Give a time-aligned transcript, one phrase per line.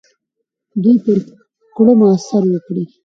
[0.81, 1.17] دوی پر
[1.75, 2.83] کړنو اثر وکړي.